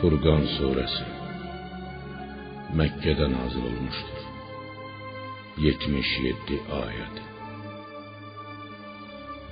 [0.00, 1.06] Furqan surəsi
[2.78, 4.22] Məkkədə nazil olmuşdur.
[5.64, 7.18] 77 ayət.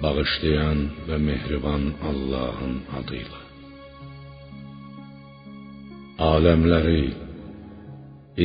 [0.04, 0.80] Bağışlayan
[1.10, 3.42] və mehriban Allahın adıyla.
[6.30, 7.04] Aləmləri,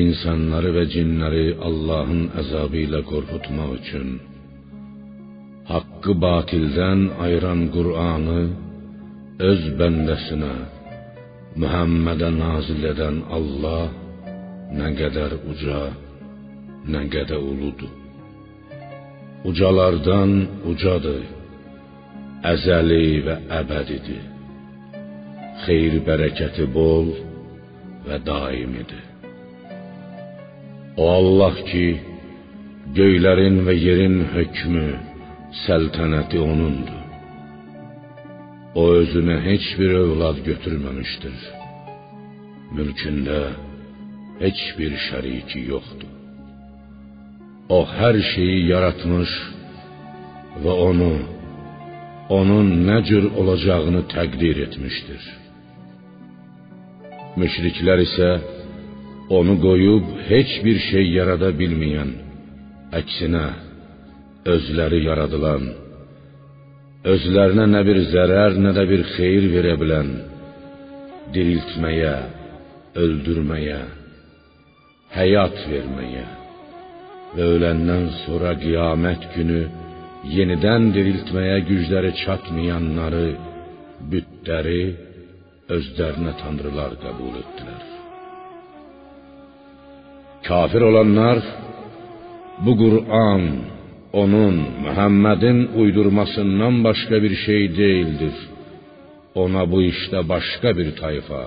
[0.03, 4.13] insanları və cinləri Allahın əzabı ilə qorxutmaq üçün
[5.71, 8.39] haqqı batildən ayıran Qur'anı
[9.49, 10.55] öz bəndəsinə
[11.53, 13.91] Muhammedə nazil edən Allah
[14.73, 15.81] nə qədər uca,
[16.89, 17.91] nə qədər uludur.
[19.45, 20.33] Ucalardan
[20.71, 21.21] ucadır,
[22.53, 24.23] əzəli və əbədidir.
[25.67, 27.13] Xeyir bərəkəti bol
[28.07, 29.05] və daimidir.
[30.97, 31.85] O Allah ki,
[32.97, 34.89] göylərin və yerin hökmü,
[35.67, 37.02] səltənəti onundur.
[38.75, 41.37] O özünə heç bir övlad götürməmişdir.
[42.77, 43.41] Mülkündə
[44.39, 46.09] heç bir şəriki yoxdur.
[47.77, 49.33] O hər şeyi yaratmış
[50.63, 51.11] və onu
[52.37, 55.23] onun nə cür olacağını təqdir etmişdir.
[57.39, 58.31] Müşriklər isə
[59.37, 62.11] onu qoyub heç bir şey yarada bilməyən,
[62.99, 63.45] əksinə
[64.53, 65.63] özləri yaradılan
[67.03, 70.11] özlərinə nə bir zərər, nə də bir xeyir verə bilən,
[71.35, 72.15] diriltməyə,
[73.03, 73.79] öldürməyə,
[75.17, 76.25] həyat verməyə
[77.33, 79.61] və öləndən sonra qiyamət günü
[80.31, 83.25] yenidən diriltməyə gücləri çatmayanları,
[84.11, 84.83] bütləri
[85.73, 87.83] özlərinə tanrılar qəbul etdilər.
[90.47, 91.39] Kafir olanlar
[92.63, 93.43] bu Qur'an
[94.13, 98.35] onun Muhammed'in uydurmasından başka bir şey değildir.
[99.35, 101.43] Ona bu işte başka bir tayfa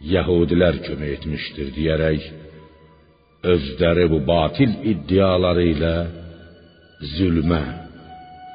[0.00, 2.22] Yahudiler kömək etmiştir diyerek
[3.52, 6.06] özleri bu batil iddialarıyla
[7.16, 7.64] zulme,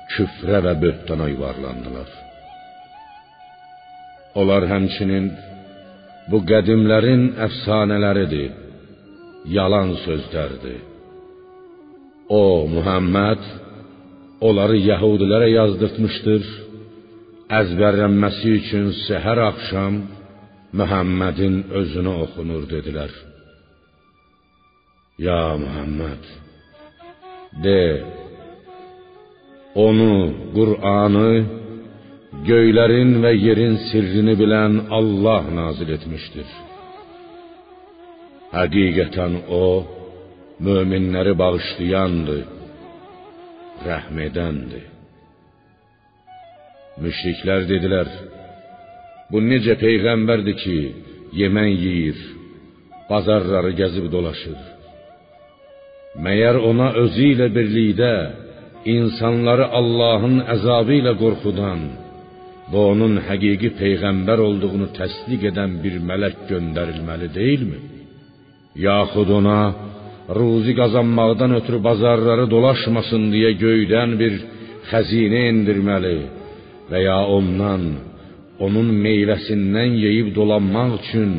[0.10, 2.10] küfre ve böhtana yuvarlandılar.
[4.40, 5.26] Onlar həmçinin
[6.32, 8.52] bu qədimlərin əfsanələridir,
[9.58, 10.91] yalan sözlərdir.
[12.40, 12.44] O
[12.76, 13.42] Muhammed
[14.48, 16.44] onları Yahudilərə yazdırtmışdır.
[17.60, 19.98] Əzbərlənməsi üçün səhər axşam
[20.80, 23.12] Muhammedin özünə oxunur dedilər.
[25.28, 26.24] Ya Muhammed
[27.64, 27.80] de
[29.86, 30.14] onu
[30.56, 31.32] Qur'anı
[32.50, 36.48] göylərin və yerin sirrini bilən Allah nazil etmişdir.
[38.56, 39.66] Həqiqətən o
[40.66, 42.42] möminləri bağışlayandır,
[43.88, 44.86] rəhm edəndir.
[47.02, 48.10] Müşriklər dedilər:
[49.32, 50.78] Bu necə peyğəmbərdir ki,
[51.42, 52.20] yemək yeyir,
[53.10, 54.60] bazarları gəzib dolaşır?
[56.24, 58.14] Məyər ona özü ilə birlikdə
[58.96, 61.86] insanları Allahın əzabı ilə qorxudan
[62.72, 67.80] və onun həqiqi peyğəmbər olduğunu təsdiq edən bir mələk göndərilməli deyilmi?
[68.88, 69.60] Yaxud ona
[70.30, 74.34] ruzi qazanmaqdan ötürü bazarları dolaşmasın deyə göydən bir
[74.92, 76.18] xəzinə endirməli
[76.90, 77.84] və ya ondan
[78.66, 81.32] onun meyvəsindən yeyib dolanmaq üçün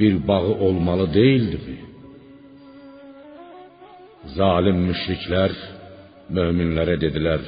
[0.00, 1.76] bir bağı olmalı deyildimi?
[4.38, 5.52] Zalim müşriklər
[6.36, 7.42] möminlərə dedilər: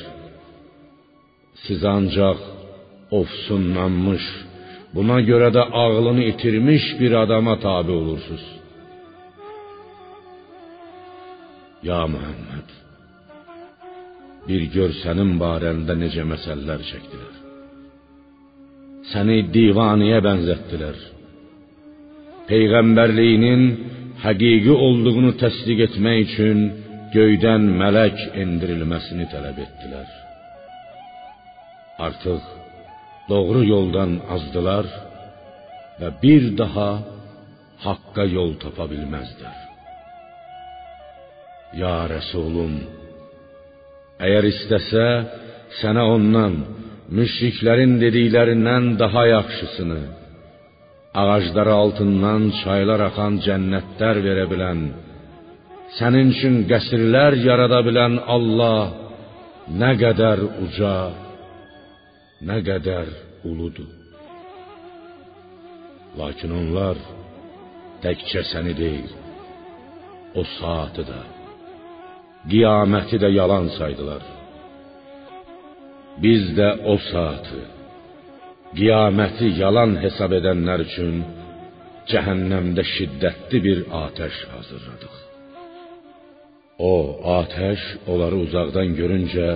[1.64, 2.38] Siz ancaq
[3.20, 4.24] ofsunlanmış,
[4.94, 8.57] buna görə də ağlını itirmiş bir adama tabe olursunuz.
[11.82, 12.68] Ya Muhammed,
[14.48, 17.36] bir gör sənin barəndə necə məsələlər çəkdilər.
[19.12, 20.98] Səni divaniyə bənzətdilər.
[22.48, 23.62] Peyğəmbərliyinin
[24.24, 26.64] həqiqi olduğunu təsdiq etmək üçün
[27.14, 30.10] göydən mələk endirilməsini tələb etdilər.
[32.08, 32.42] Artıq
[33.30, 34.90] doğru yoldan azdılar
[36.00, 36.90] və bir daha
[37.86, 39.67] haqqa yol tapa bilməzdilər.
[41.76, 42.78] Ya Resulüm,
[44.24, 45.08] eğer istəsə,
[45.82, 46.54] sənə ondan,
[47.12, 50.00] müşriklərin dediklərindən daha yaxşısını,
[51.20, 54.80] ağacları altından çaylar axan cənnətlər verə bilən,
[55.98, 57.36] sənin üçün qəsrlər
[58.36, 58.82] Allah
[59.80, 60.96] nə qədər uca,
[62.48, 63.08] nə qədər
[63.44, 63.92] uludur.
[66.18, 66.96] Lakin onlar
[68.02, 69.10] təkcə səni deyil,
[70.34, 71.37] o saatı da
[72.50, 74.22] Qiyaməti də yalan saydılar.
[76.22, 77.60] Biz də o saatı,
[78.78, 81.14] qiyaməti yalan hesab edənlər üçün
[82.10, 85.16] cəhənnəmdə şiddətli bir atəş hazırladıq.
[86.90, 86.94] O
[87.40, 89.48] atəş onları uzaqdan görüncə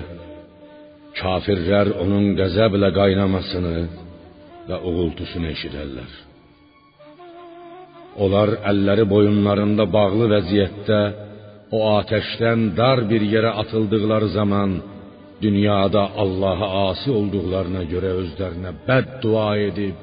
[1.21, 3.77] kafirlər onun qəzəblə qaynamasını
[4.69, 6.13] və uğultusunu eşidərlər.
[8.23, 11.01] Onlar əlləri boyunlarında bağlı vəziyyətdə
[11.77, 14.71] o atəşdən dar bir yerə atıldıqları zaman
[15.45, 19.97] dünyada Allah'a asi olduqlarına görə özlərinə bəddua edib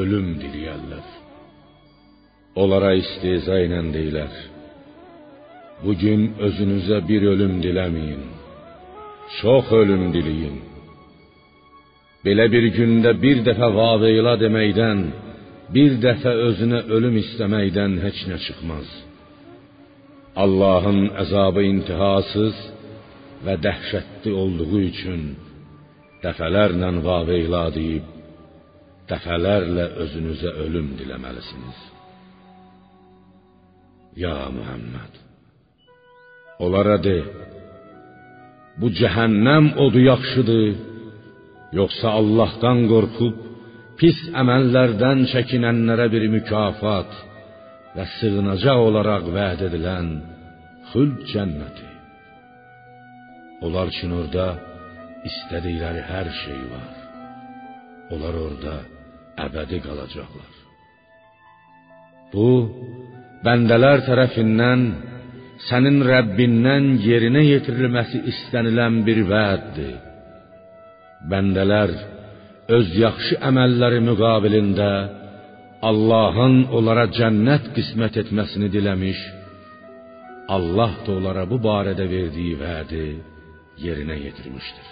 [0.00, 1.06] ölüm diləyərlər.
[2.62, 4.32] Onlara istehza ilə deyilər:
[5.84, 8.24] Bugün özünüzə bir ölüm diləməyin.
[9.40, 10.56] Çox ölüm diləyin.
[12.24, 14.98] Belə bir gündə bir dəfə vaveyla deməkdən,
[15.74, 18.90] bir dəfə özünə ölüm istəməkdən heç nə çıxmaz.
[20.36, 22.56] Allahın əzabı intihasız
[23.44, 25.22] və dəhşətli olduğu üçün
[26.22, 28.06] dəfələrlə vaveyla deyib,
[29.10, 31.78] dəfələrlə özünüzə ölüm diləməlisiniz.
[34.22, 35.12] Ya Muhammed,
[36.64, 37.16] onlara de,
[38.80, 40.68] bu cəhənnəm odu yaxşıdır,
[41.78, 43.36] yoxsa Allahdan qorxub
[43.98, 47.10] pis əməllərdən çəkinənlərə bir mükafat
[47.96, 50.10] və sığınacaq olaraq vəd edilən
[50.92, 51.88] xüld cənnəti.
[53.66, 54.46] Onlar üçün orada
[55.28, 56.94] istədikləri hər şey var.
[58.14, 58.76] Onlar orada
[59.46, 60.52] əbədi qalacaqlar.
[62.32, 62.48] Bu
[63.44, 64.82] bəndələr tərəfindən
[65.68, 69.96] sənin Rəbbindən yerinə yetirilməsi istənilən bir vəddir.
[71.30, 71.92] Bəndələr
[72.76, 74.90] öz yaxşı əməlləri müqabilində
[75.88, 79.20] Allahın onlara cənnət qismət etməsini diləmiş,
[80.56, 83.06] Allah da onlara bu barədə verdiyi vədi
[83.84, 84.88] yerinə yetirmişdir.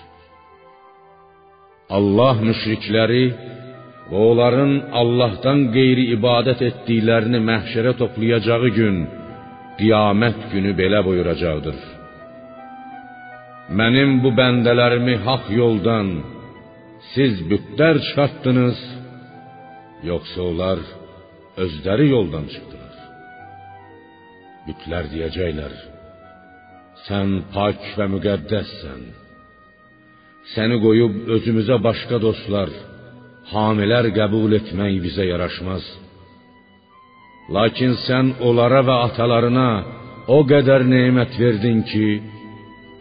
[1.97, 3.25] Allah müşrikləri
[4.09, 8.99] və onların Allahdan qeyri ibadət etdiklərini məhşərə toplayacağı gün,
[9.81, 11.79] qiyamət günü belə buyuracaqdır.
[13.79, 16.09] Mənim bu bəndələrimi haqq yoldan
[17.13, 18.79] siz bütlər çıxartdınız,
[20.07, 20.79] yoxsa onlar
[21.63, 22.97] özləri yoldan çıxdılar.
[24.67, 25.75] Bütlər deyəcəklər:
[27.07, 29.03] Sən pak və müqəddəssən.
[30.55, 32.71] Səni qoyub özümüzə başqa dostlar,
[33.53, 35.85] hamilər qəbul etmək bizə yaraşmaz.
[37.57, 39.69] Lakin sən onlara və atalarına
[40.37, 42.09] o qədər nemət verdin ki,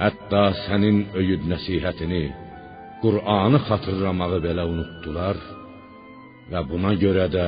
[0.04, 2.26] hətta sənin öyüd nəsihətini,
[3.04, 5.38] Qur'anı xatırlamağı belə unutdular
[6.52, 7.48] və buna görə də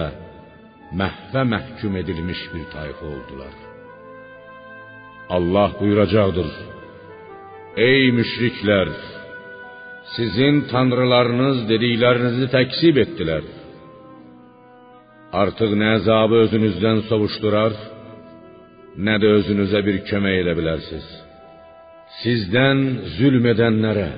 [1.00, 3.56] məhvə məhkum edilmiş bir tayfa oldular.
[5.36, 6.50] Allah buyuracaqdır:
[7.90, 8.90] Ey müşriklər,
[10.16, 13.46] sizin tanrılarınız dediklərinizi təksib etdilər.
[15.42, 17.76] Artıq nə əzabı özünüzdən sovuşdurar,
[19.06, 21.10] nə də özünüzə bir kömək edə bilərsiniz.
[22.24, 22.80] Sizdən
[23.20, 24.10] zülm edənlərə,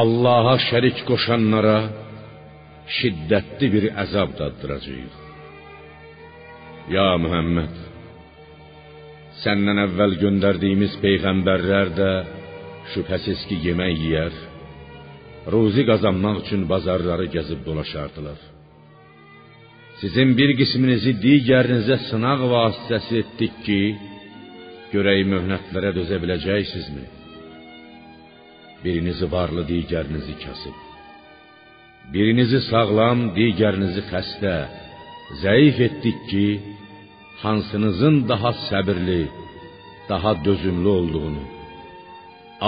[0.00, 1.78] Allaha şərik qoşanlara
[2.96, 5.14] şiddətli bir əzab daddıracağıq.
[6.94, 7.74] Ya Muhammed,
[9.42, 12.12] səndən əvvəl göndərdiyimiz peyğəmbərlər də
[12.94, 14.38] şübhəsiz ki, yemək yeyər,
[15.52, 18.40] ruzi qazanmaq üçün bazarları gəzib dolaşardılar.
[20.00, 23.80] Sizin bir qisminizi digərinizə sınaq vasitəsi etdik ki,
[24.94, 27.06] görək möhnətlərə dözə biləcəksinizmi?
[28.84, 30.87] Birinizi varlı, digərinizi kasıb.
[32.12, 34.54] Birinizi sağlam, digərinizi xəstə,
[35.42, 36.46] zəif etdik ki,
[37.42, 39.22] hansınızın daha səbirli,
[40.08, 41.42] daha dözümlü olduğunu,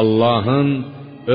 [0.01, 0.71] Allahın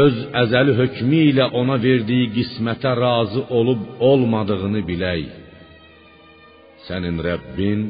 [0.03, 5.27] öz əzəli hökmü ilə ona verdiyi qismətə razı olub olmadığını bilək.
[6.87, 7.85] Sənin Rəbbin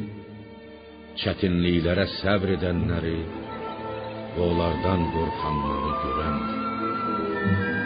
[1.22, 3.18] çətinliklərə səbr edənləri
[4.36, 7.85] və onlardan qorxanları görəndir.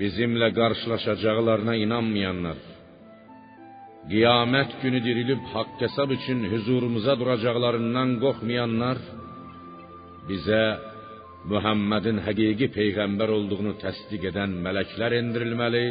[0.00, 2.58] Bizimlə qarşılaşacaqlarına inanmayanlar,
[4.10, 8.98] qiyamət günü dirilib haqq hesab üçün huzurumuza duracaqlarından qorxmayanlar
[10.28, 10.64] bizə
[11.52, 15.86] Muhammedin həqiqi peyğəmbər olduğunu təsdiq edən mələklər endirilməli,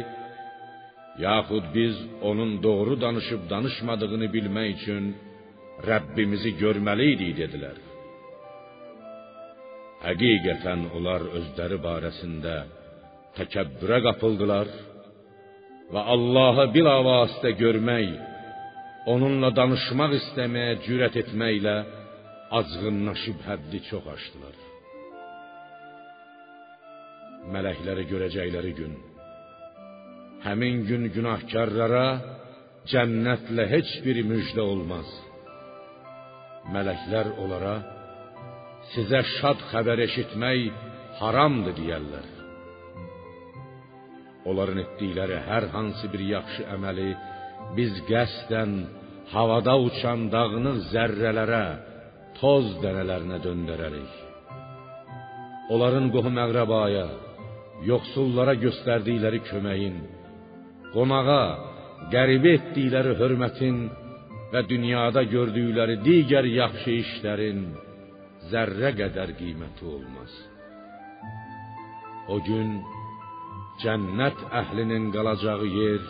[1.26, 1.96] yaxud biz
[2.30, 5.04] onun doğru danışıb danışmadığını bilmək üçün
[5.90, 7.76] Rəbbimizi görməli idik dedilər.
[10.06, 12.56] Həqiqətən onlar özləri barəsində
[13.38, 14.70] təkəbbürə qapıldılar
[15.94, 18.12] və Allahı bilavasitə görmək,
[19.12, 21.76] onunla danışmaq istəməyə cürət etməklə
[22.60, 24.54] azğınlaşıb həddi çox aşdılar.
[27.54, 28.94] Mələkləri görəcəkləri gün
[30.44, 32.06] həmin gün günahkarlara
[32.92, 35.08] cənnətlə heç bir müjdə olmaz.
[36.74, 37.76] Mələklər onlara
[38.92, 40.60] sizə şad xəbər eşitmək
[41.20, 42.33] haramdır deyərlər.
[44.50, 47.08] Onların etdikləri hər hansı bir yaxşı əməli
[47.76, 48.72] biz qəsdən
[49.32, 51.64] havada uçan dağınıq zərrələrə,
[52.38, 54.14] toz dənələrinə döndərərik.
[55.72, 57.06] Onların qohum əqrəbaya,
[57.90, 59.96] yoxsullara göstərdikləri köməyin,
[60.94, 61.44] qonağa,
[62.12, 63.78] qəribə etdikləri hörmətin
[64.52, 67.62] və dünyada gördükləri digər yaxşı işlərin
[68.52, 70.34] zərrə qədər qiyməti olmaz.
[72.28, 72.76] O gün
[73.82, 76.04] cənnət əhlinin qalacağı yer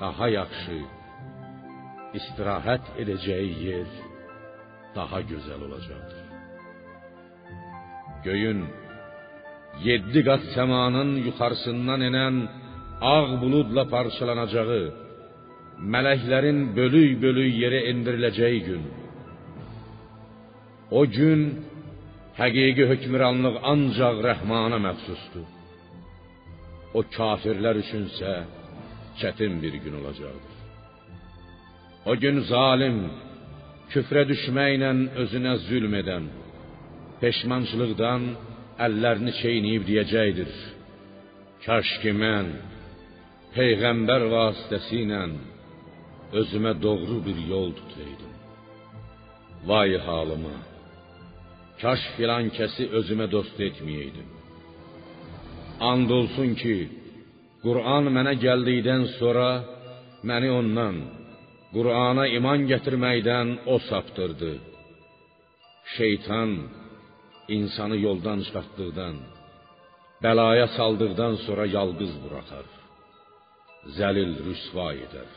[0.00, 0.78] daha yaxşı,
[2.18, 3.88] istirahət edəcəyi yer
[4.96, 6.22] daha gözəl olacaqdır.
[8.26, 8.60] Göyün
[9.86, 12.36] yeddi qat səmanın yuxarısından enən
[13.14, 14.84] ağ buludla parçalanacağı,
[15.94, 18.86] mələklərin bölük-bölük yerə endiriləcəyi gün.
[20.98, 21.40] O gün
[22.40, 25.55] həqiqi hökmranlıq ancaq Rəhmana məxsusdur.
[26.94, 28.32] O kafirlər üçünsə
[29.20, 30.54] çətin bir gün olacaqdır.
[32.10, 32.98] O gün zalim,
[33.92, 34.90] küfrə düşməklə
[35.22, 36.28] özünə zülm edən,
[37.20, 38.22] peşmançılıqdan
[38.86, 40.52] əllərini çeynəyib deyəcəkdir:
[41.66, 42.52] Kaş ki mən
[43.56, 45.22] peyğəmbər vasitəsilə
[46.40, 48.32] özümə doğru bir yol tutaydım.
[49.68, 50.56] Vay halıma!
[51.82, 54.28] Kaş filan kəsi özümə dost etməyeydim.
[55.80, 56.76] And olsun ki,
[57.64, 59.48] Qur'an mənə gəldikdən sonra
[60.28, 60.96] məni ondan,
[61.74, 64.52] Qur'ana iman gətirməkdən o saptırdı.
[65.96, 66.50] Şeytan
[67.56, 69.16] insanı yoldan çıxartdıqdan,
[70.24, 72.66] bəlaya saldıqdan sonra yalqız buraxar.
[73.98, 75.30] Zəlil rüsva edər.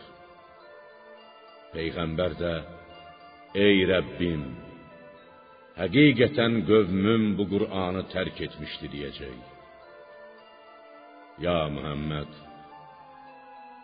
[1.74, 2.55] Peyğəmbər də
[3.65, 4.43] ey Rəbbim
[5.81, 9.59] həqiqətən qövmüm bu Qur'anı tərk etmişdi deyəcək.
[11.39, 12.31] Ya Muhammed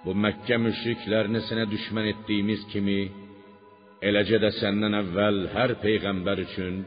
[0.03, 2.97] bu Məkkə müşriklərini sənə düşmən etdiyimiz kimi
[4.09, 6.81] eləcə də səndən əvvəl hər peyğəmbər üçün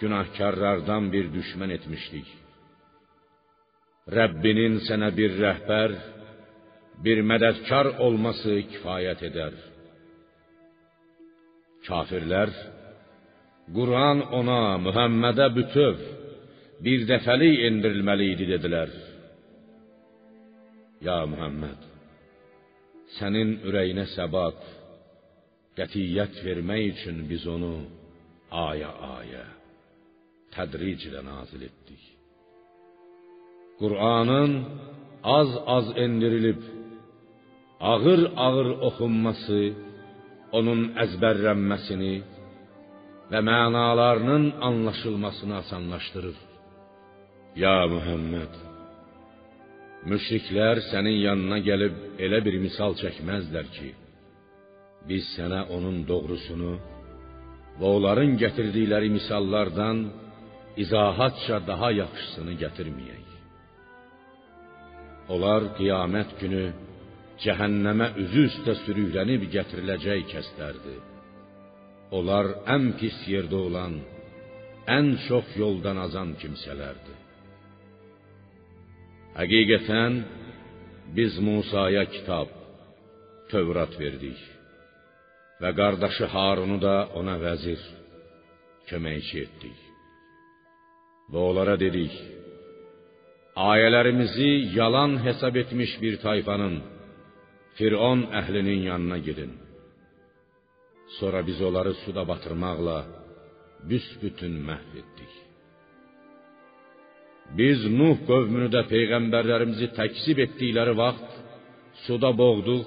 [0.00, 2.30] günahkarlardan bir düşmən etmişdik.
[4.16, 5.94] Rəbbinin sənə bir rəhbər,
[7.04, 9.54] bir mədədkar olması kifayət edər.
[11.86, 12.50] Kafirlər
[13.76, 16.00] Quran ona, Muhammedə bütöv
[16.84, 18.54] bir dəfəlik endirilməli idi.
[21.02, 21.80] Ya Muhammed,
[23.18, 24.60] sənin ürəyinə səbat,
[25.74, 27.72] qətiyyət vermək üçün biz onu
[28.68, 29.42] aya-aya,
[30.54, 32.04] tədriclə nazil etdik.
[33.80, 34.52] Qur'anın
[35.38, 36.62] az-az endirilib,
[37.92, 39.62] ağır-ağır oxunması,
[40.58, 42.16] onun əzbərlənməsini
[43.32, 46.38] və mənalarının anlaşılmasını asanlaşdırır.
[47.56, 48.71] Ya Muhammed,
[50.10, 53.90] müşriklər sənin yanına gəlib elə bir misal çəkməzlər ki,
[55.08, 56.72] biz sənə onun doğrusunu
[57.78, 59.98] və onların gətirdikləri misallardan
[60.84, 63.28] izahatça daha yaxşısını gətirməyək.
[65.32, 66.64] Onlar qiyamət günü
[67.44, 71.00] cəhənnəmə üzü üstə sürüklənib gətiriləcək kəslərdir.
[72.18, 73.94] Onlar ən pis yerdə olan,
[74.98, 77.21] ən çox yoldan azan kimsələrdir.
[79.32, 80.12] Həqiqətən
[81.16, 82.48] biz Musaya kitab,
[83.52, 84.40] Tövrat verdik
[85.60, 87.80] və qardaşı Harunu da ona vəzir,
[88.90, 89.78] köməkçi etdik.
[91.32, 92.14] Və onlara dedik:
[93.72, 96.76] Ayələrimizi yalan hesab etmiş bir tayfanın
[97.76, 99.52] Firon əhlinin yanına gedin.
[101.18, 102.98] Sonra biz onları suda batırmaqla
[103.90, 105.32] büsbütün məhv etdik.
[107.58, 111.32] Biz Nuh qövmünü də peyğəmbərlərimizi təkzib etdikləri vaxt
[112.06, 112.86] suda boğduq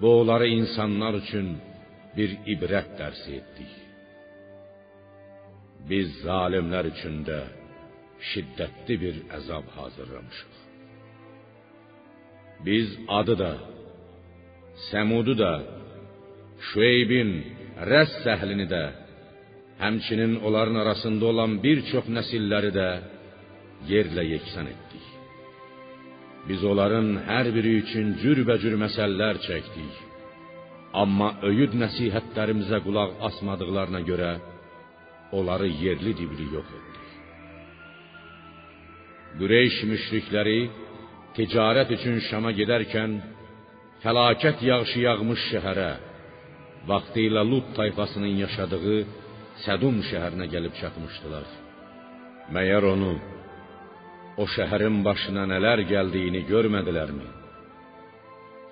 [0.00, 1.52] və onları insanlar üçün
[2.16, 3.74] bir ibrət dərsi etdik.
[5.90, 7.40] Biz zalimlər üçün də
[8.30, 10.54] şiddətli bir əzab hazırlamışıq.
[12.66, 13.52] Biz adı da,
[14.88, 15.52] Səmudu da,
[16.70, 17.30] Şüeybin,
[17.90, 18.82] Rəs səhlini də,
[19.82, 22.88] həmçinin onların arasında olan bir çox nəsilləri də
[23.86, 25.06] yerlə yeksan etdik.
[26.48, 29.96] Biz onların hər biri üçün cürbəcür məsəllər çəkdik.
[31.02, 34.30] Amma öyüd nəsihətlərimizə qulaq asmadıqlarına görə
[35.38, 37.08] onları yerli dibli yox etdik.
[39.38, 40.60] Qureyş müşrikləri
[41.36, 43.18] ticarət üçün Şama gedərkən
[44.02, 45.92] fəlakət yağışı yağmış şəhərə,
[46.90, 48.98] vaxtilə Lut tayfasının yaşadığı
[49.64, 51.46] Sədum şəhərinə gəlib çatmışdılar.
[52.54, 53.12] Məyər onu
[54.40, 57.28] o şəhərin başına nələr gəldiyini görmədilərmi?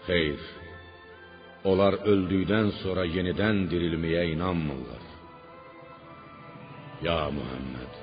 [0.06, 0.42] Xeyr.
[1.70, 5.02] Onlar öldükdən sonra yenidən dirilməyə inanmırlar.
[7.06, 7.96] Ya Muhammed,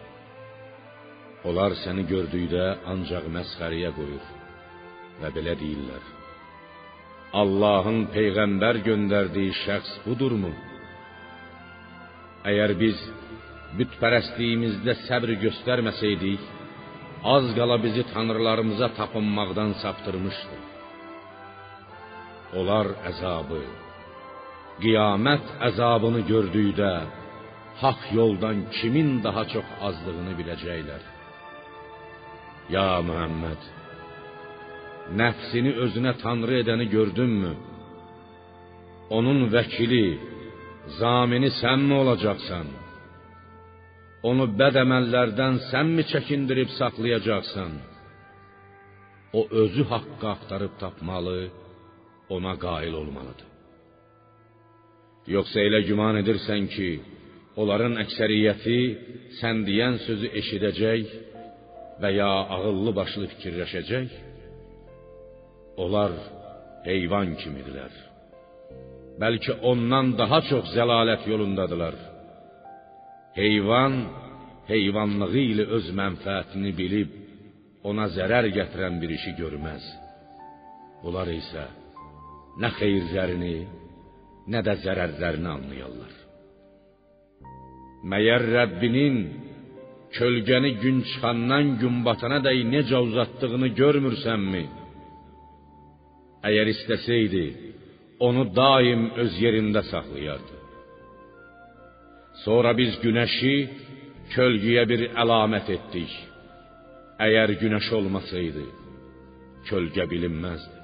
[1.50, 4.26] onlar səni gördükdə ancaq məsxəriyə qoyur
[5.22, 6.04] və belə deyirlər:
[7.42, 10.52] Allahın peyğəmbər göndərdiyi şəxs budurmu?
[12.52, 13.00] Əgər biz
[13.80, 16.44] bütpərəstliyimizdə səbr göstərməsəydik,
[17.24, 20.58] az qala bizi tanrılarımıza tapınmaqdan saptırmışdı.
[22.60, 23.62] Onlar əzabı,
[24.84, 26.92] qiyamət əzabını gördükdə
[27.84, 31.04] haqq yoldan kimin daha çox azdığını biləcəklər.
[32.76, 33.62] Ya Muhammed,
[35.20, 37.54] nəfsini özünə tanrı edəni gördünmü?
[39.18, 40.08] Onun vəkili,
[41.00, 42.68] zamini sənmi olacaqsan?
[44.30, 47.74] Onu bəd əməllərdən sənmi çəkindirib saxlayacaqsan?
[49.40, 51.40] O özü haqqı axtarıb tapmalı,
[52.36, 53.50] ona qail olmalıdır.
[55.36, 56.90] Yoxsa elə güman edirsən ki,
[57.62, 58.80] onların əksəriyyəti
[59.40, 61.14] sən deyən sözü eşidəcək
[62.02, 64.10] və ya ağıllı başlı fikirləşəcək?
[65.84, 66.16] Onlar
[66.88, 67.94] heyvan kimidirlər.
[69.22, 71.96] Bəlkə ondan daha çox zəlalət yolundadılar.
[73.34, 73.94] Heyvan
[74.70, 77.14] heyvanlığı ilə öz mənfəətini bilib
[77.90, 79.88] ona zərər gətirən bir işi görməz.
[81.02, 81.66] Bunlar isə
[82.62, 83.56] nə xeyirlərini,
[84.54, 86.14] nə də zərərlərini anlayırlar.
[88.12, 89.20] Məyər Rəbbinin
[90.18, 94.66] kölgəni gün çıxandan gün batana dək necə uzatdığını görmürsənmi?
[96.48, 97.46] Əgər istəsəydi,
[98.28, 100.63] onu daim öz yerində saxlayardı.
[102.42, 103.56] Sonra biz günəşi
[104.34, 106.14] kölgəyə bir əlamət etdik.
[107.22, 108.64] Əgər günəş olmasaydı,
[109.70, 110.80] kölgə bilinməzdi.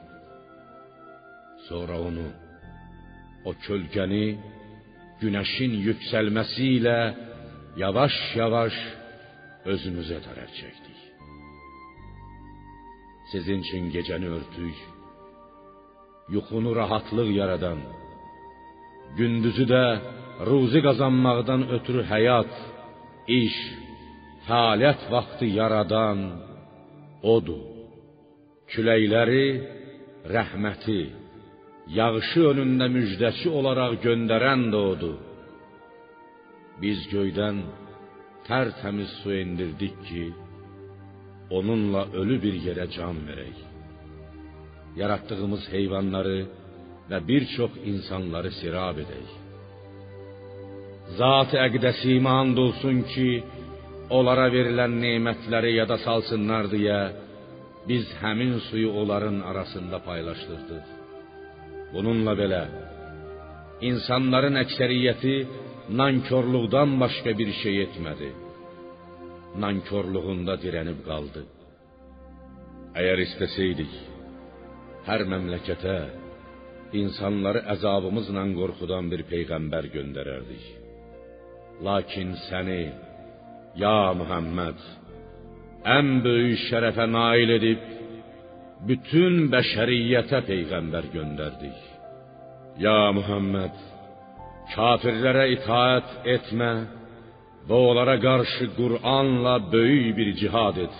[1.67, 2.27] Sonra onu
[3.49, 4.27] o kölgəni
[5.21, 6.99] günəşin yüksəlməsi ilə
[7.81, 8.77] yavaş-yavaş
[9.73, 10.99] özümüzə tərəf çəkdik.
[13.31, 14.77] Sizin üçün gecəni örtük,
[16.33, 17.81] yuxunu rahatlıq yaradan,
[19.17, 19.83] gündüzü də
[20.47, 22.51] ruzi qazanmaqdan ötürü həyat,
[23.41, 23.55] iş,
[24.47, 26.19] fəaliyyət vaxtı yaradan
[27.35, 27.63] odur.
[28.71, 29.45] Küləkləri
[30.35, 31.01] rəhməti,
[31.97, 35.17] yağışı önündə müjdəçi olaraq göndərən də odur.
[36.81, 37.57] Biz göydən
[38.47, 40.25] tərtəmiz su endirdik ki,
[41.57, 43.57] onunla ölü bir yerə can verək.
[45.01, 46.39] Yaratdığımız heyvanları
[47.09, 49.38] və bir çox insanları sirab edək.
[51.17, 53.29] Zat-ı əqdəsimə and olsun ki,
[54.17, 56.99] onlara verilən nemətləri yada salsınlar deyə
[57.89, 60.85] biz həmin suyu onların arasında paylaşdırdıq.
[61.93, 62.63] Bununla belə
[63.89, 65.35] insanların əksəriyyəti
[66.01, 68.29] nankorluqdan başqa bir şey etmədi.
[69.63, 71.41] Nankorluğunda dirənib qaldı.
[72.99, 73.93] Əgər istəsəydik,
[75.07, 75.97] hər məmləkətə
[77.01, 80.65] insanları əzabımızla qorxudan bir peyğəmbər göndərərdik.
[81.87, 82.91] Lakin səni,
[83.83, 84.79] ya Muhammed,
[85.97, 87.85] ən böyük şərəfə nail edib
[88.89, 91.79] bütün bəşəriyyətə peyğəmbər göndərdik.
[92.83, 93.75] Ya Muhammed,
[94.73, 96.73] kafirlərə itaat etmə
[97.67, 100.97] və onlara qarşı Qur'anla böyük bir cihad et.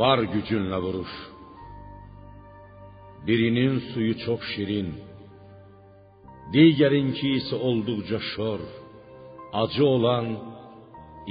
[0.00, 1.14] Var gücünlə vuruş.
[3.26, 4.90] Birinin suyu çox şirin,
[6.54, 8.60] digərinki isə olduqca şor,
[9.52, 10.26] acı olan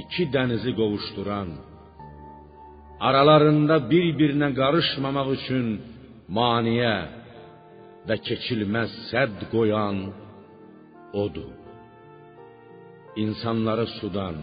[0.02, 1.50] iki dənizi qovuşduran
[3.08, 5.68] aralarında bir-birinə qarışmamaq üçün
[6.38, 6.96] maniyə
[8.08, 9.98] və keçilməz sədd qoyan
[11.24, 11.54] odur.
[13.24, 14.38] İnsanları sudan,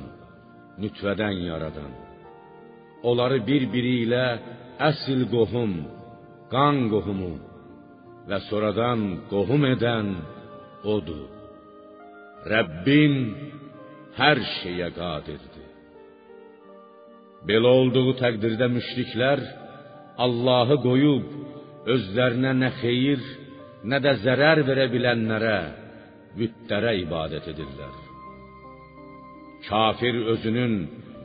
[0.83, 1.93] nütvədən yaradan,
[3.09, 4.27] onları bir-biri ilə
[4.91, 5.73] əsl qohum,
[6.55, 7.35] qan qohumu
[8.29, 9.01] və sonradan
[9.33, 10.09] qohum edən
[10.95, 11.27] odur.
[12.55, 13.15] Rəbbin
[14.18, 15.70] hər şeyə qadirdir.
[17.48, 19.42] Belə olduğu təqdirdə müşriklər
[20.24, 21.27] Allahı qoyub
[21.94, 23.22] özlərinə nə xeyir,
[23.90, 25.59] nə də zərər verə bilənlərə,
[26.38, 27.96] bütlərə ibadət edirlər.
[29.68, 30.74] Kafir özünün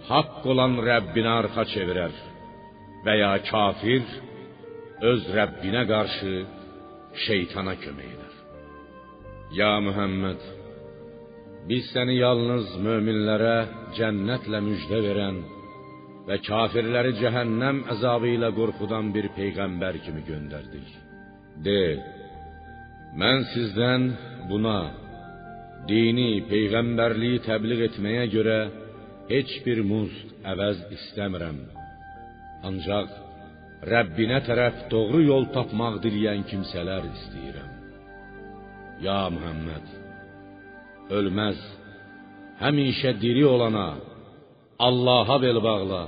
[0.10, 2.14] haqq olan Rəbbinə arxa çevirər
[3.06, 4.04] və ya kafir
[5.12, 6.34] öz Rəbbinə qarşı
[7.26, 8.36] şeytana kömək edər.
[9.60, 10.42] Ya Muhammed,
[11.68, 13.58] biz səni yalnız möminlərə
[13.98, 15.40] cənnətlə müjdə verən
[16.28, 18.50] və kafirləri cəhənnəm əzabı ilə
[19.16, 20.90] bir peyğəmbər kimi göndərdik.
[21.66, 21.82] De,
[23.22, 24.06] mən sizdən
[24.50, 24.80] buna
[25.90, 28.60] dini peyğəmbərliyi təbliğ etməyə görə
[29.32, 31.60] heç bir muzd əvəz istəmirəm.
[32.70, 33.10] Ancaq
[33.90, 37.70] Rəbbinə tərəf doğru yol tapmaq diləyən kimsələr istəyirəm.
[39.06, 39.86] Ya Muhammed,
[41.18, 41.60] ölməz,
[42.62, 43.90] həmişə diri olana
[44.88, 46.04] Allaha bel bağla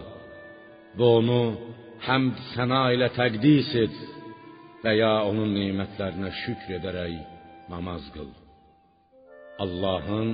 [0.98, 1.42] və onu
[2.08, 3.98] həmd səna ilə təqdis et
[4.84, 7.18] və ya onun nemətlərinə şükr edərək
[7.74, 8.30] namaz qıl.
[9.64, 10.30] Allahın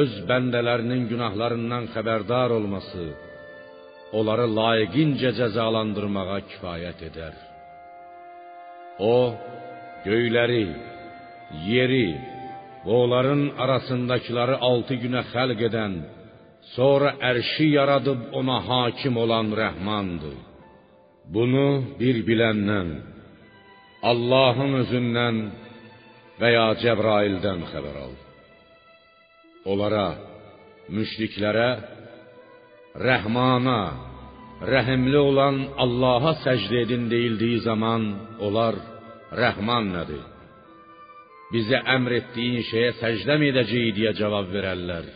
[0.00, 3.06] öz bəndələrinin günahlarından xəbərdar olması,
[4.18, 7.34] onları layiqincə cəzalandırmağa kifayət edər.
[9.12, 9.34] O,
[10.06, 10.64] göyləri,
[11.68, 12.06] yeri
[12.84, 15.94] və onların arasındakiləri altı günə xəlq edən,
[16.74, 20.36] sonra ərşi yaradıb ona hakim olan Rəhmandır.
[21.34, 21.68] Bunu
[22.00, 22.88] bir biləndən,
[24.10, 25.36] Allahın özündən
[26.40, 28.14] və ya Cəbraildən xəbər al.
[29.72, 30.08] Onlara,
[30.92, 31.70] müşriklərə,
[33.08, 33.80] Rəhmana,
[34.74, 38.02] rəhimli olan Allaha səcdə edin deyildiyi zaman
[38.46, 38.76] onlar
[39.42, 40.33] Rəhman nədir?
[41.52, 45.06] Bizə əmr etdiyin şeyə səcdə mi edəcəyik deyə cavab verərlər.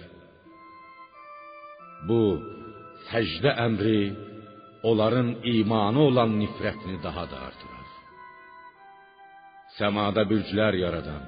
[2.08, 2.22] Bu
[3.10, 4.00] səcdə əmri
[4.90, 7.86] onların imanı olan nifrətini daha da artırar.
[9.78, 11.24] Səmada bürclər yaradan,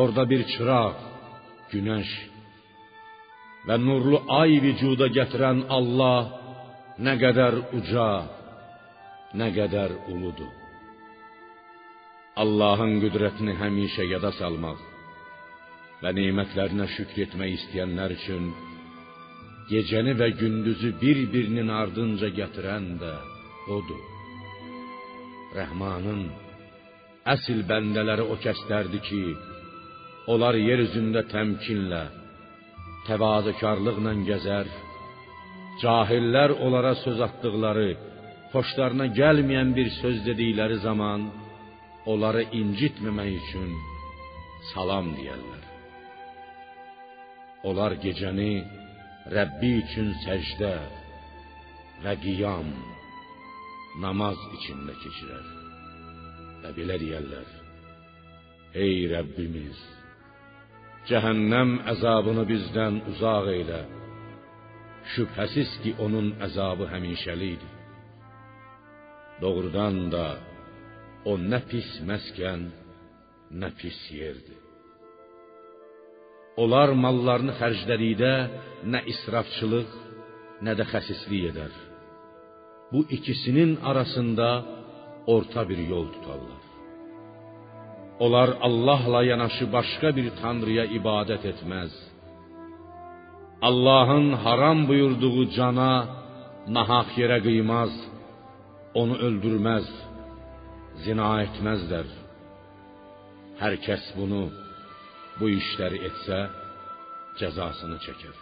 [0.00, 0.96] orada bir çıraq,
[1.72, 2.10] günəş
[3.66, 6.20] və nurlu ay vücuda gətirən Allah
[7.06, 8.10] nə qədər uca,
[9.40, 10.59] nə qədər uludur.
[12.42, 14.78] Allahın qüdrətini həmişə yada salmaq
[16.02, 18.46] və nemətlərinə şükr etmək istəyənlər üçün
[19.70, 23.12] gecəni və gündüzü bir-birinin ardınca gətirən də
[23.76, 24.00] odur.
[25.58, 26.22] Rəhmanın
[27.34, 29.22] əsl bəndələri o kəslərdir ki,
[30.32, 32.04] onlar yer üzündə təmkinlə,
[33.10, 34.72] təvazökarlıqla gəzər,
[35.82, 37.90] cahillər onlara söz atdıqları,
[38.54, 41.28] xoşlarına gəlməyən bir söz dedikləri zaman
[42.06, 43.72] onları incitməmək üçün
[44.72, 45.64] salam deyərlər.
[47.68, 48.52] Onlar gecəni
[49.30, 50.72] Rəbbi üçün səcdə
[52.04, 52.70] və qiyam,
[54.00, 55.48] namaz içində keçirər.
[56.62, 57.48] Və belə deyərlər:
[58.84, 59.80] Ey Rəbbimiz,
[61.10, 63.82] cəhənnəm əzabını bizdən uzaq eylə.
[65.12, 67.76] Şübhəsiz ki, onun əzabı həmişəlikdir.
[69.40, 70.26] Doğrudan da
[71.24, 72.66] o nə pis məskən,
[73.60, 74.58] nə pis yerdir.
[76.60, 78.32] Onlar mallarını xərclədikdə
[78.92, 79.92] nə israfçılıq,
[80.64, 81.72] nə də xəsislik edər.
[82.92, 84.48] Bu ikisinin arasında
[85.26, 86.62] orta bir yol tutarlar.
[88.24, 91.92] Onlar Allahla yanaşı başqa bir tanrıya ibadət etməz.
[93.68, 95.92] Allahın haram buyurduğu cana
[96.76, 97.92] nahaq yerə qıymaz,
[99.00, 99.86] onu öldürməz,
[101.04, 102.08] zina etməzlər.
[103.60, 104.46] Hər kəs bunu
[105.38, 106.38] bu işləri etsə,
[107.40, 108.36] cəzasını çəkər.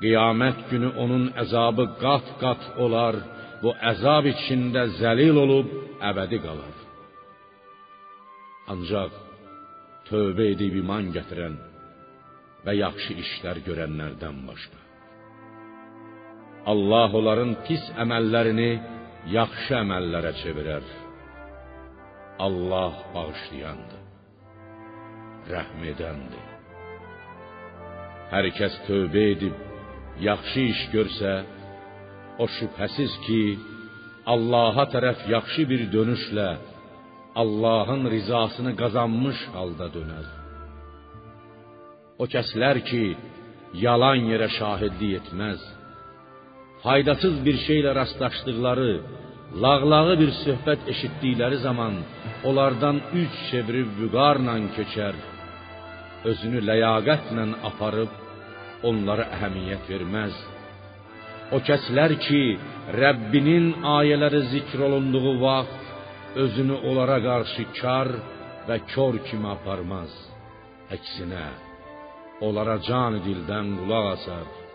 [0.00, 3.16] Qiyamət günü onun əzabı qat-qat olar,
[3.62, 5.70] bu əzab içində zəlil olub
[6.10, 6.74] əbədi qalar.
[8.74, 9.14] Ancaq
[10.10, 11.56] tövbə edib iman gətirən
[12.66, 14.82] və yaxşı işlər görənlərdən başqa.
[16.72, 18.70] Allah onların pis əməllərini
[19.34, 20.84] yaxşı əməllərə çevirər.
[22.46, 24.02] Allah bağışlayandır,
[25.50, 26.48] rəhm edəndir.
[28.32, 29.56] Hər kəs tövbə edib
[30.28, 31.34] yaxşı iş görsə,
[32.42, 33.42] o şübhəsiz ki,
[34.34, 36.48] Allaha tərəf yaxşı bir dönüşlə
[37.42, 40.26] Allahın rizasını qazanmış halda dönər.
[42.22, 43.04] O kəslər ki,
[43.84, 45.62] yalan yerə şahidlik etməz,
[46.84, 48.92] faydasız bir şeylə rastlaşdıqları,
[49.62, 51.94] lağlağı bir söhbət eşitdikləri zaman
[52.48, 55.16] onlardan üç çevirib vüqarla keçər,
[56.30, 58.12] özünü ləyaqətlə aparıb
[58.88, 60.34] onlara əhəmiyyət verməz.
[61.54, 62.42] O kəslər ki,
[63.02, 63.66] Rəbbinin
[63.98, 65.82] ayələri zikr olunduğu vaxt
[66.42, 68.08] özünü onlara qarşı kar
[68.68, 70.12] və kör kimi aparmaz.
[70.94, 71.46] Əksinə,
[72.46, 74.65] onlara can dildən qulaq asar.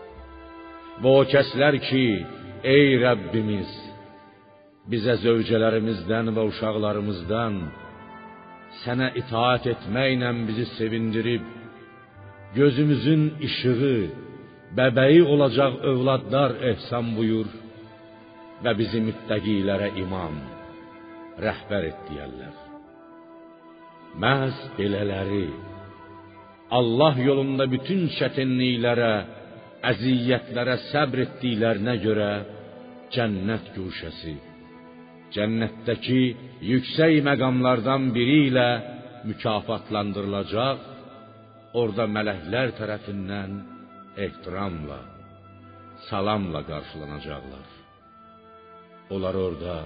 [1.00, 2.04] 'Və o kəslər ki,
[2.74, 3.70] ey Rəbbimiz,
[4.90, 7.58] bizə zövcələrimizdən və uşaqlarımızdan
[8.82, 11.44] sənə itaat etməklə bizi sevindirib,
[12.58, 13.98] gözümüzün işığı,
[14.78, 17.48] bəbəyi olacaq övladlar ehsan buyur
[18.64, 20.38] və bizi müttəqilərə imam,
[21.44, 22.56] rəhbər et deyərlər.
[24.22, 25.46] Məhz belələri
[26.78, 29.12] Allah yolunda bütün çətinliklərə,
[29.90, 32.30] əziyyətlərə səbr etdiklərinə görə
[33.14, 34.34] cənnət guşəsi,
[35.34, 36.22] cənnətdəki
[36.70, 38.68] yüksək məqamlardan biri ilə
[39.28, 40.84] mükafatlandırılacaq,
[41.80, 43.56] orada mələklər tərəfindən
[44.26, 45.00] ehtiramla,
[46.08, 47.68] salamla qarşılanacaqlar.
[49.12, 49.76] Onlar orada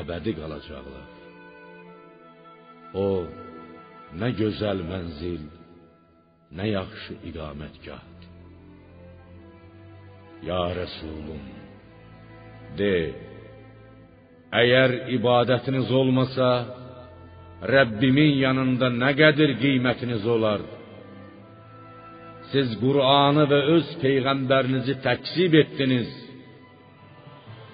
[0.00, 1.08] əbədi qalacaqlar.
[3.00, 3.06] O
[4.20, 5.44] nə gözəl mənzil,
[6.58, 8.09] nə yaxşı iqamətgahdır.
[10.40, 11.40] Ya Rəsulum,
[12.78, 12.94] de,
[14.56, 16.50] əgər ibadətiniz olmasa,
[17.60, 20.62] Rəbbimin yanında nə qədir qiymətiniz olar?
[22.52, 26.08] Siz Qur'anı və öz peyğəmbərinizi təksib etdiniz.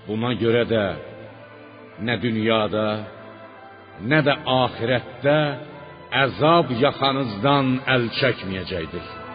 [0.08, 0.82] Buna görə də
[2.08, 2.88] nə dünyada,
[4.10, 5.36] nə də axirətdə
[6.24, 9.25] əzab yaxanızdan əl çəkməyəcəkdir.